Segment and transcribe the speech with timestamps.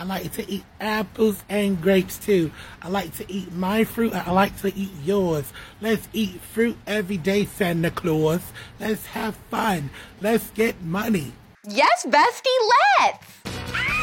[0.00, 2.52] I like to eat apples and grapes too.
[2.80, 4.14] I like to eat my fruit.
[4.14, 5.52] I like to eat yours.
[5.82, 8.40] Let's eat fruit every day, Santa Claus.
[8.80, 9.90] Let's have fun.
[10.22, 11.34] Let's get money.
[11.68, 13.99] Yes, bestie, let's!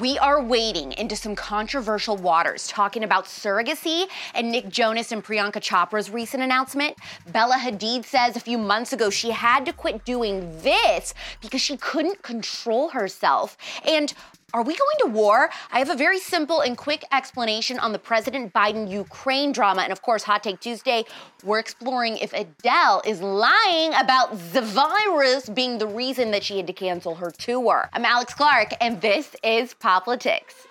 [0.00, 5.60] We are wading into some controversial waters talking about surrogacy and Nick Jonas and Priyanka
[5.60, 6.96] Chopra's recent announcement.
[7.32, 11.76] Bella Hadid says a few months ago she had to quit doing this because she
[11.76, 13.56] couldn't control herself.
[13.84, 14.14] And
[14.54, 15.50] are we going to war?
[15.70, 19.82] I have a very simple and quick explanation on the President Biden Ukraine drama.
[19.82, 21.04] And of course, Hot Take Tuesday,
[21.44, 26.66] we're exploring if Adele is lying about the virus being the reason that she had
[26.66, 27.90] to cancel her tour.
[27.92, 30.67] I'm Alex Clark, and this is Poplitics.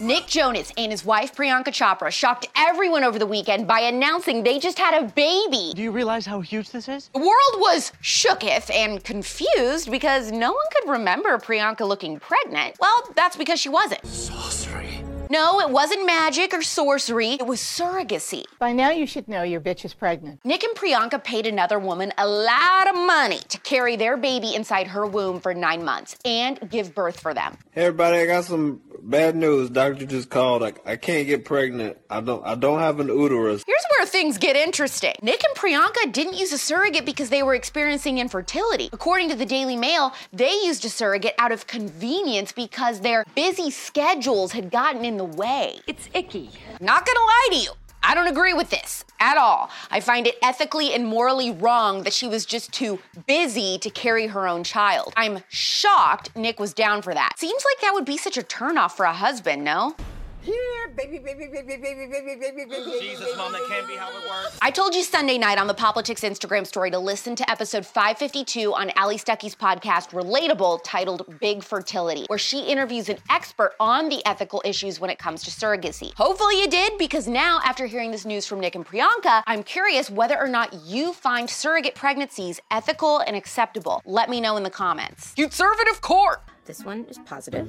[0.00, 4.58] Nick Jonas and his wife Priyanka Chopra shocked everyone over the weekend by announcing they
[4.58, 5.72] just had a baby.
[5.74, 7.10] Do you realize how huge this is?
[7.12, 12.76] The world was shooketh and confused because no one could remember Priyanka looking pregnant.
[12.80, 14.06] Well, that's because she wasn't.
[14.06, 15.04] Sorcery.
[15.30, 17.34] No, it wasn't magic or sorcery.
[17.34, 18.42] It was surrogacy.
[18.58, 20.40] By now, you should know your bitch is pregnant.
[20.44, 24.88] Nick and Priyanka paid another woman a lot of money to carry their baby inside
[24.88, 27.56] her womb for nine months and give birth for them.
[27.70, 29.70] Hey everybody, I got some bad news.
[29.70, 30.62] Doctor just called.
[30.62, 31.98] I, I can't get pregnant.
[32.08, 33.64] I don't I don't have an uterus.
[33.66, 35.14] Here's where things get interesting.
[35.22, 38.88] Nick and Priyanka didn't use a surrogate because they were experiencing infertility.
[38.92, 43.70] According to the Daily Mail, they used a surrogate out of convenience because their busy
[43.70, 45.80] schedules had gotten in the way.
[45.86, 46.50] It's icky.
[46.80, 47.70] Not gonna lie to you.
[48.02, 49.70] I don't agree with this at all.
[49.90, 54.28] I find it ethically and morally wrong that she was just too busy to carry
[54.28, 55.12] her own child.
[55.16, 57.38] I'm shocked Nick was down for that.
[57.38, 59.94] Seems like that would be such a turnoff for a husband, no?
[60.42, 62.98] Here, baby, baby, baby, baby, baby, baby, baby.
[62.98, 64.58] Jesus, Mom, that can't be how it works.
[64.62, 68.72] I told you Sunday night on the Poplitics Instagram story to listen to episode 552
[68.72, 74.24] on Allie Stuckey's podcast, Relatable, titled Big Fertility, where she interviews an expert on the
[74.24, 76.14] ethical issues when it comes to surrogacy.
[76.14, 80.08] Hopefully you did, because now, after hearing this news from Nick and Priyanka, I'm curious
[80.08, 84.00] whether or not you find surrogate pregnancies ethical and acceptable.
[84.06, 85.34] Let me know in the comments.
[85.34, 86.40] Conservative court!
[86.64, 87.68] This one is positive,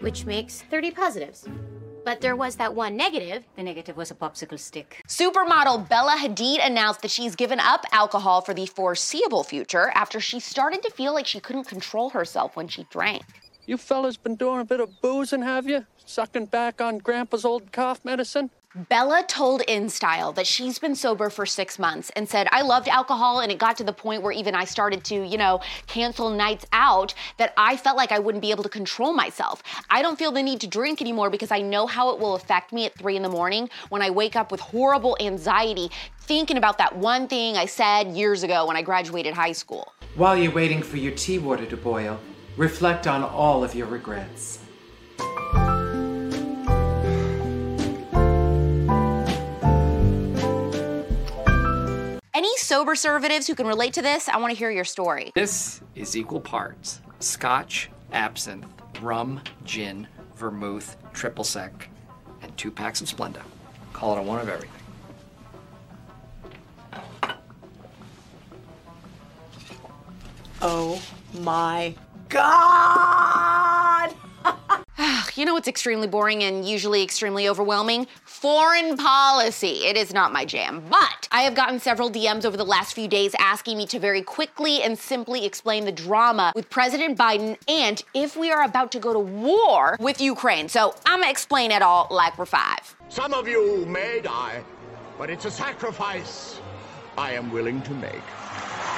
[0.00, 1.48] which makes 30 positives.
[2.04, 3.42] But there was that one negative.
[3.56, 5.02] The negative was a popsicle stick.
[5.08, 10.38] Supermodel Bella Hadid announced that she's given up alcohol for the foreseeable future after she
[10.38, 13.24] started to feel like she couldn't control herself when she drank.
[13.68, 15.86] You fellas been doing a bit of boozing, have you?
[16.04, 18.50] Sucking back on Grandpa's old cough medicine?
[18.88, 23.40] Bella told InStyle that she's been sober for six months and said, I loved alcohol,
[23.40, 26.64] and it got to the point where even I started to, you know, cancel nights
[26.70, 29.64] out that I felt like I wouldn't be able to control myself.
[29.90, 32.72] I don't feel the need to drink anymore because I know how it will affect
[32.72, 35.90] me at three in the morning when I wake up with horrible anxiety
[36.20, 39.92] thinking about that one thing I said years ago when I graduated high school.
[40.14, 42.20] While you're waiting for your tea water to boil,
[42.56, 44.58] reflect on all of your regrets.
[52.34, 55.30] Any sober conservatives who can relate to this, I want to hear your story.
[55.34, 58.66] This is equal parts scotch, absinthe,
[59.02, 61.90] rum, gin, vermouth, triple sec,
[62.40, 63.42] and two packs of Splenda.
[63.92, 64.70] Call it a one of everything.
[70.62, 71.02] Oh
[71.40, 71.94] my
[72.28, 74.14] God!
[74.98, 78.06] Ah, you know what's extremely boring and usually extremely overwhelming?
[78.24, 79.86] Foreign policy.
[79.86, 80.82] It is not my jam.
[80.90, 84.22] But I have gotten several DMs over the last few days asking me to very
[84.22, 88.98] quickly and simply explain the drama with President Biden and if we are about to
[88.98, 90.68] go to war with Ukraine.
[90.68, 92.96] So I'm gonna explain it all like we're five.
[93.08, 94.64] Some of you may die,
[95.18, 96.60] but it's a sacrifice
[97.16, 98.22] I am willing to make.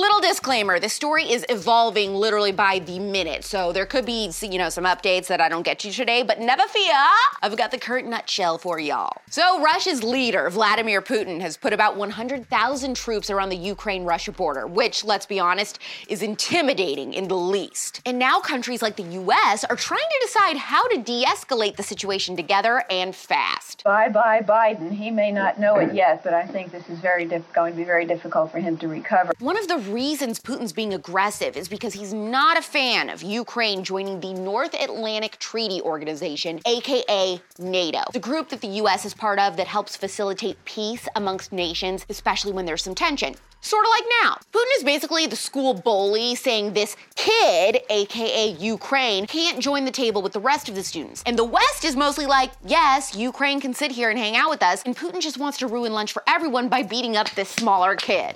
[0.00, 3.44] Little disclaimer, the story is evolving literally by the minute.
[3.44, 6.40] So there could be, you know, some updates that I don't get to today, but
[6.40, 6.94] never fear,
[7.42, 9.12] I've got the current nutshell for y'all.
[9.28, 15.04] So Russia's leader, Vladimir Putin, has put about 100,000 troops around the Ukraine-Russia border, which,
[15.04, 18.00] let's be honest, is intimidating in the least.
[18.06, 22.36] And now countries like the US are trying to decide how to de-escalate the situation
[22.36, 23.84] together and fast.
[23.84, 24.92] Bye bye, Biden.
[24.92, 27.76] He may not know it yet, but I think this is very diff- going to
[27.76, 29.34] be very difficult for him to recover.
[29.40, 33.84] One of the reasons Putin's being aggressive is because he's not a fan of Ukraine
[33.84, 39.38] joining the North Atlantic Treaty Organization, aka NATO, the group that the US is part
[39.38, 43.34] of that helps facilitate peace amongst nations, especially when there's some tension.
[43.62, 44.38] Sort of like now.
[44.52, 50.22] Putin is basically the school bully saying this kid, aka Ukraine, can't join the table
[50.22, 51.22] with the rest of the students.
[51.26, 54.62] And the West is mostly like, yes, Ukraine can sit here and hang out with
[54.62, 57.96] us, and Putin just wants to ruin lunch for everyone by beating up this smaller
[57.96, 58.34] kid.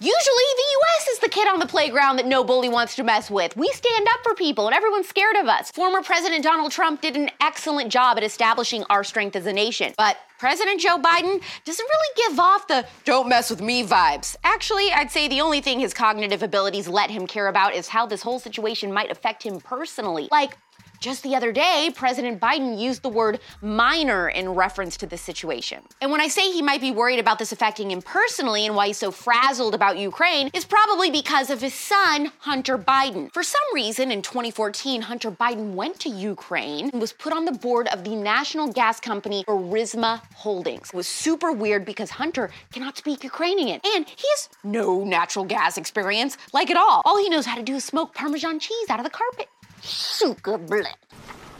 [0.01, 3.55] the US is the kid on the playground that no bully wants to mess with.
[3.55, 5.71] We stand up for people and everyone's scared of us.
[5.71, 9.93] Former President Donald Trump did an excellent job at establishing our strength as a nation.
[9.97, 14.35] But President Joe Biden doesn't really give off the don't mess with me vibes.
[14.43, 18.05] Actually, I'd say the only thing his cognitive abilities let him care about is how
[18.05, 20.27] this whole situation might affect him personally.
[20.31, 20.57] Like,
[20.99, 25.81] just the other day, President Biden used the word minor in reference to this situation.
[26.01, 28.87] And when I say he might be worried about this affecting him personally and why
[28.87, 33.31] he's so frazzled about Ukraine, is probably because of his son, Hunter Biden.
[33.33, 37.51] For some reason, in 2014, Hunter Biden went to Ukraine and was put on the
[37.51, 40.89] board of the national gas company Burisma Holdings.
[40.89, 45.77] It was super weird because Hunter cannot speak Ukrainian and he has no natural gas
[45.77, 47.01] experience, like at all.
[47.05, 49.47] All he knows how to do is smoke Parmesan cheese out of the carpet.
[49.81, 50.81] Super blah.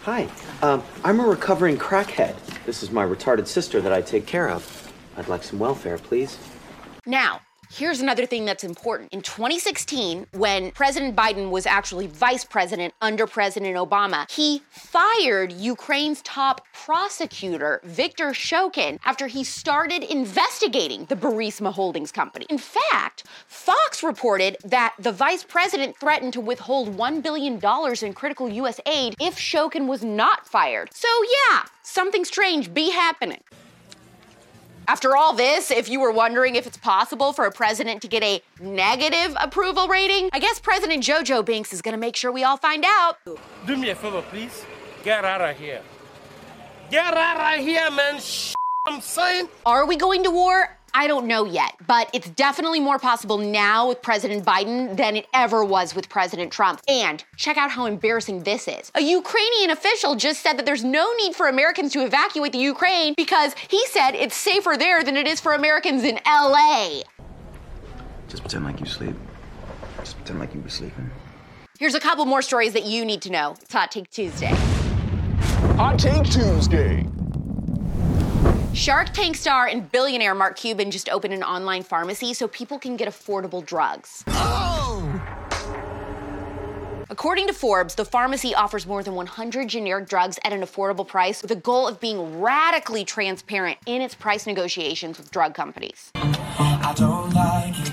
[0.04, 0.28] Hi,
[0.62, 2.36] um, I'm a recovering crackhead.
[2.66, 4.92] This is my retarded sister that I take care of.
[5.18, 6.38] I'd like some welfare, please.
[7.06, 9.14] Now, here's another thing that's important.
[9.14, 16.22] In 2016, when President Biden was actually vice president under President Obama, he fired Ukraine's
[16.24, 22.46] top prosecutor, Viktor Shokin, after he started investigating the Burisma Holdings Company.
[22.50, 27.60] In fact, Fox reported that the vice president threatened to withhold $1 billion
[28.02, 28.80] in critical U.S.
[28.86, 30.90] aid if Shokin was not fired.
[30.94, 31.08] So,
[31.48, 33.42] yeah, something strange be happening.
[34.90, 38.24] After all this, if you were wondering if it's possible for a president to get
[38.24, 42.58] a negative approval rating, I guess President Jojo Binks is gonna make sure we all
[42.58, 43.20] find out.
[43.68, 44.66] Do me a favor, please.
[45.04, 45.84] Get out of here.
[46.90, 48.20] Get out of here, man.
[48.20, 48.56] Sh-
[48.88, 49.48] I'm saying.
[49.64, 50.76] Are we going to war?
[50.94, 55.28] I don't know yet, but it's definitely more possible now with President Biden than it
[55.34, 56.82] ever was with President Trump.
[56.88, 58.92] And check out how embarrassing this is.
[58.96, 63.14] A Ukrainian official just said that there's no need for Americans to evacuate the Ukraine
[63.16, 67.02] because he said it's safer there than it is for Americans in LA.
[68.28, 69.16] Just pretend like you sleep.
[69.98, 71.10] Just pretend like you were sleeping.
[71.80, 73.56] Here's a couple more stories that you need to know.
[73.62, 74.54] It's Hot Take Tuesday.
[75.78, 77.08] Hot Take Tuesday.
[78.74, 82.96] Shark Tank star and billionaire Mark Cuban just opened an online pharmacy so people can
[82.96, 84.24] get affordable drugs.
[84.28, 85.22] Oh!
[87.10, 91.42] According to Forbes, the pharmacy offers more than 100 generic drugs at an affordable price
[91.42, 96.12] with a goal of being radically transparent in its price negotiations with drug companies.
[96.16, 97.92] I don't like it.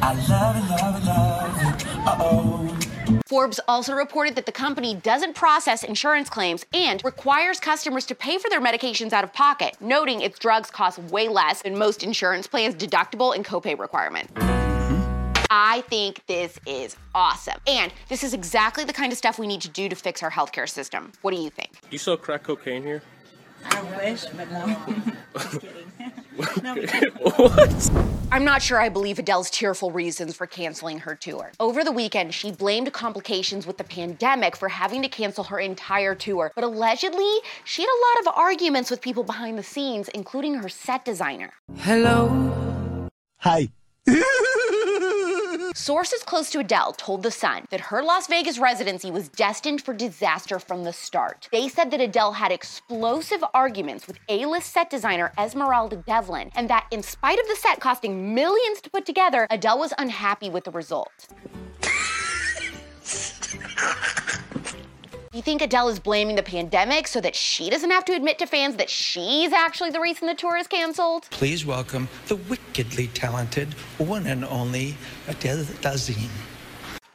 [0.00, 1.86] I love it, love it, love it.
[2.06, 2.97] Uh-oh.
[3.26, 8.38] Forbes also reported that the company doesn't process insurance claims and requires customers to pay
[8.38, 12.46] for their medications out of pocket, noting its drugs cost way less than most insurance
[12.46, 14.30] plans' deductible and copay requirement.
[15.50, 17.58] I think this is awesome.
[17.66, 20.30] And this is exactly the kind of stuff we need to do to fix our
[20.30, 21.12] healthcare system.
[21.22, 21.70] What do you think?
[21.90, 23.02] You sell crack cocaine here?
[23.64, 24.76] I wish, but no.
[25.34, 25.92] Just kidding.
[26.62, 27.90] no, what?
[28.30, 31.50] I'm not sure I believe Adele's tearful reasons for canceling her tour.
[31.58, 36.14] Over the weekend, she blamed complications with the pandemic for having to cancel her entire
[36.14, 36.52] tour.
[36.54, 37.32] But allegedly,
[37.64, 41.52] she had a lot of arguments with people behind the scenes, including her set designer.
[41.78, 43.08] Hello.
[43.38, 43.70] Hi.
[45.78, 49.94] Sources close to Adele told The Sun that her Las Vegas residency was destined for
[49.94, 51.48] disaster from the start.
[51.52, 56.88] They said that Adele had explosive arguments with A-list set designer Esmeralda Devlin, and that
[56.90, 60.72] in spite of the set costing millions to put together, Adele was unhappy with the
[60.72, 61.28] result.
[65.38, 68.46] You think Adele is blaming the pandemic so that she doesn't have to admit to
[68.46, 71.28] fans that she's actually the reason the tour is canceled?
[71.30, 74.96] Please welcome the wickedly talented one and only
[75.28, 76.28] Adele Dazeem.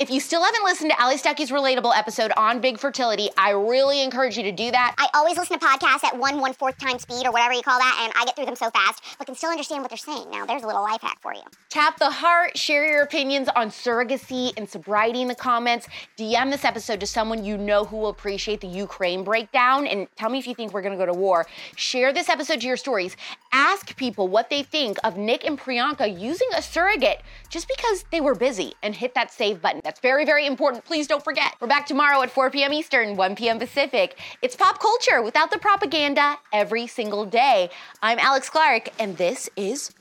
[0.03, 4.03] If you still haven't listened to Allie Stuckey's relatable episode on big fertility, I really
[4.03, 4.93] encourage you to do that.
[4.97, 7.79] I always listen to podcasts at one one fourth time speed or whatever you call
[7.79, 10.29] that, and I get through them so fast, but can still understand what they're saying.
[10.29, 11.39] Now, there's a little life hack for you.
[11.69, 15.87] Tap the heart, share your opinions on surrogacy and sobriety in the comments.
[16.17, 20.29] DM this episode to someone you know who will appreciate the Ukraine breakdown, and tell
[20.29, 21.47] me if you think we're gonna go to war.
[21.77, 23.15] Share this episode to your stories.
[23.53, 28.19] Ask people what they think of Nick and Priyanka using a surrogate just because they
[28.19, 29.79] were busy, and hit that save button.
[29.81, 30.85] That's That's very, very important.
[30.85, 31.53] Please don't forget.
[31.59, 32.73] We're back tomorrow at 4 p.m.
[32.73, 33.59] Eastern, 1 p.m.
[33.59, 34.17] Pacific.
[34.41, 37.69] It's pop culture without the propaganda every single day.
[38.01, 39.91] I'm Alex Clark, and this is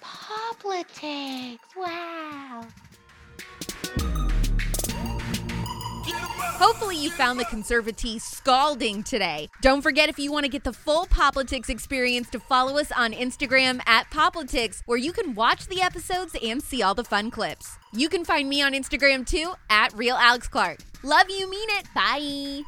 [0.00, 1.58] Poplitics.
[1.76, 2.64] Wow.
[6.60, 9.48] Hopefully, you found the conservatee scalding today.
[9.62, 13.14] Don't forget, if you want to get the full Poplitics experience, to follow us on
[13.14, 17.78] Instagram at Poplitics, where you can watch the episodes and see all the fun clips.
[17.94, 20.80] You can find me on Instagram too at Real Alex Clark.
[21.02, 21.86] Love you, mean it.
[21.94, 22.64] Bye.